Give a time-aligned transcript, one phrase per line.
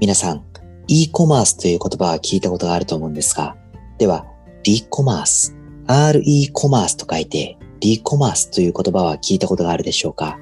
[0.00, 0.42] 皆さん、
[0.88, 3.58] e コマースという言葉は聞いたことがあると思うんですが、
[3.98, 4.24] では、
[4.62, 5.54] リコマース、
[5.86, 10.38] re コマースと書いて、リコマースという言葉は聞いたことがあるでしょうか？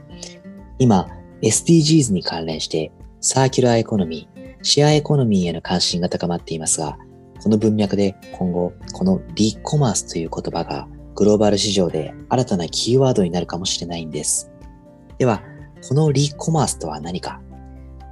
[0.79, 1.09] 今、
[1.43, 6.97] SDGs に関連して、サーキュラーエコノミー、シェアエコノミーへの関心が高まっていますが、
[7.43, 10.87] この文脈で今後、このリコマースという言葉が
[11.17, 14.53] グローバル市場で新たなキーワードになるかもしれないんです。
[15.19, 15.43] では、
[15.89, 17.41] このリコマースとは何か？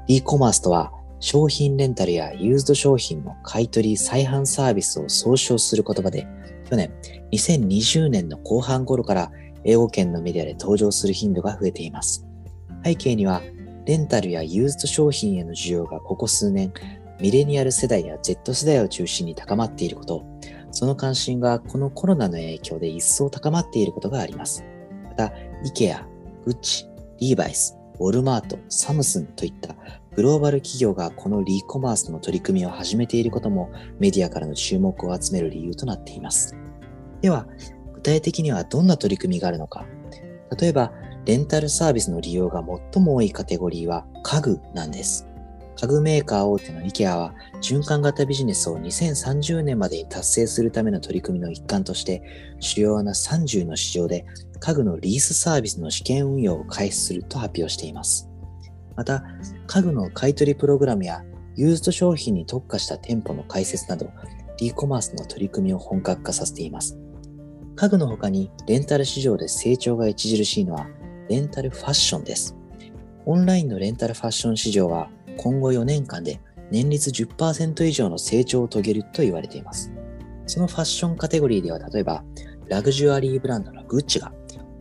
[0.09, 6.27] リコマースとは商品レンタルやユーズド商品の買い取り再販サービスを総称する言葉で、
[6.69, 6.93] 去年
[7.33, 9.31] 2020年の後半頃から
[9.65, 12.27] 英語圏のメディアで登場する頻度が増えています。
[12.85, 13.43] 背景には、
[13.87, 16.73] レンタルやユーズド商品への需要がここ数年、
[17.21, 20.25] ミレニアル世代や Z 世代を中心に高まっていること、
[20.71, 24.65] その関心がこのコロナの影響で一層高まっていることがあります。
[25.05, 25.33] また、
[25.65, 26.07] イケア、
[26.45, 26.87] グッチ、
[27.19, 29.75] リーバイス、ウォルマート、サムスンといった
[30.17, 36.57] グローバル企業がこのリーコマースの取り組みを始めていることもメディアからの注目を集める理由となっています。
[37.21, 37.47] では、
[37.93, 39.85] 具体的にはどんな取り組みがあるのか。
[40.59, 40.91] 例えば、
[41.27, 42.65] レンタルサービスの利用が
[42.95, 45.29] 最も多いカテゴリーは家具なんです。
[45.79, 52.23] 家具メーカー大手の IKEA は循環型ビジネスを2030年までに達成するための取り組みの一環として
[52.59, 54.25] 主要な30の市場で
[54.61, 58.31] 家具のリースサービスの試験運用を開始すると発表しています。
[58.97, 59.25] また、
[59.67, 61.23] 家具の買取プログラムや
[61.55, 64.11] ユーズド商品に特化した店舗の開設など
[64.59, 66.99] e コマースの取り組みを本格化させています。
[67.77, 70.89] 家具の他にレンタル市場で成長が著しいのは
[71.29, 72.57] レンタルファッションです。
[73.27, 79.93] オンラインのレンタルファッション市場は今後4年間で年率10%以上の成長を遂げると言われています。
[80.47, 82.25] そのファッションカテゴリーでは例えば、
[82.69, 84.33] ラグジュアリーブランドのグッチが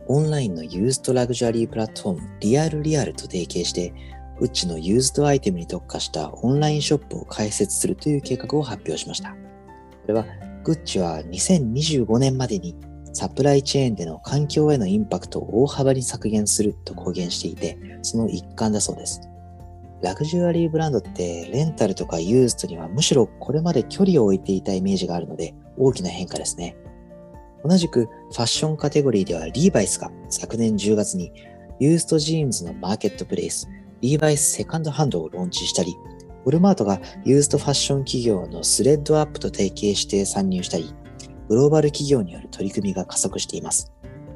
[0.08, 3.92] オンラインのユーズドラグジュアリープラットフォーム RealReal と提携して、
[4.38, 9.30] グッチのユーズドアイテムに特化したオンラインショップを開設するという計画を発表しました。
[9.30, 9.36] こ
[10.08, 10.26] れは、
[10.62, 12.76] グッチは2025年までに
[13.12, 19.20] サプライチェーンでの環境へのインパクトを大幅に削減すると公言していて、その一環だそうです。
[20.02, 26.76] ラグジュアリーブランドってレンタルとかユーズドにはむしろこれまで距離を置いていたイメージがあるので大きな変化ですね。
[27.66, 31.32] 同じくファッションカテゴリーではリーバイスが昨年10月に
[31.80, 33.68] ユーズドジーンズのマーケットプレイス
[34.02, 35.96] リーバイスセカンドハンドをローンチしたり、
[36.44, 40.94] ウォルマートがユーズドファッション企業のスレッドアップと提携して参入したり、
[41.48, 43.92] グローバル企業による取り組みが加速しています。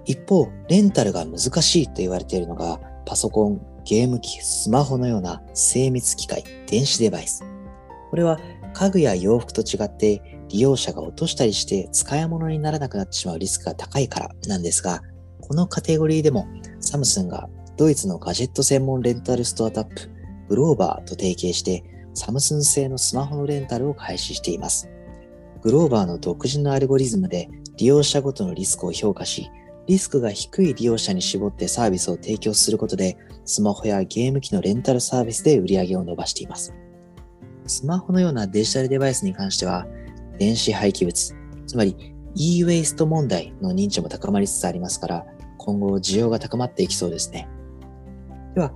[0.07, 7.45] 一方、レンタルが難しいと言われているのがパソコン、ゲーム機、スマホのような精密機械、電子デバイス。
[8.11, 8.39] これは
[8.73, 15.03] 家具や洋服と違って利用者が落としたりして使い物にならなくなってしまうリスクが高いからなんですが、
[15.41, 16.47] このカテゴリーでも
[16.81, 19.95] サムスンがドイツのガジェット専門レンタルストアタップ、
[20.49, 24.89] グローバーと提携してサムスン製のスマホのレンタルを開始しています。
[25.63, 29.51] グローバーの独自のアルゴリズムで利用者ごとのリスクを評価し、
[29.87, 36.75] リスクが低い利用者に絞ってサービスを提供することで、スマホやゲーム機のレンタルサービスで売り上げを伸ばしています。
[37.71, 39.87] スマホのようなデジタルデバイスに関しては、
[40.39, 41.35] 電子廃棄物、
[41.67, 45.27] つまり e-waste 問題の認知も高まりつつありますから、
[45.57, 47.49] 今後需要が高まっていきそうですね。
[48.55, 48.73] では、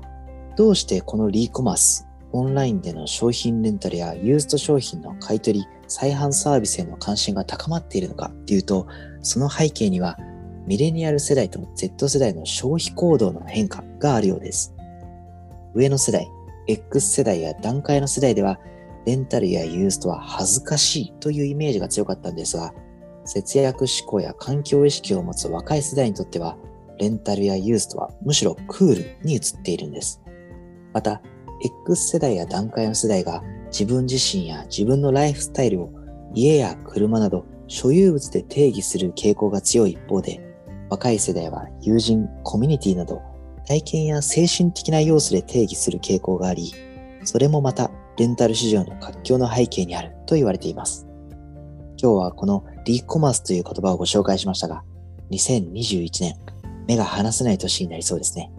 [0.56, 8.87] どうしてこのリーコマース、オンラインでの商品レンタルやユースト商品の買取、再販サービスへの関心が高まっているのかというと、
[9.22, 10.16] その背景には
[10.66, 14.75] ミレニアル世代と Z 世代の消費行動の変化があるようです。
[15.75, 16.28] 上の世代、
[16.66, 18.59] X 世代や段階の世代では、
[19.06, 22.72] レンタルやユーストは恥ずかしいというイメージが強かったんですが、
[23.25, 26.56] 節約志向や環境意識を持つ若い世代にとっては、
[26.98, 30.22] レンタルやユーストはむしろクールに移っているんです。
[30.92, 31.20] また、
[31.87, 35.91] X 世代や段階の世代が自分自身や自分のライフスタイルを
[36.34, 40.41] 家や車など所有物で定義する傾向が強い一方で、
[40.91, 43.22] 若い世代は友人、コミュニティなど
[43.66, 46.72] 体験や精神的な要素で定義する傾向があり、
[47.24, 51.06] それもまたレンタル市場の活況の背景にあると言われています。
[52.00, 54.84] 今日はこのリーコマースという言葉をご紹介しましたが、
[55.30, 56.34] 2021年、
[56.86, 58.53] 目が離せない年になりそうですね。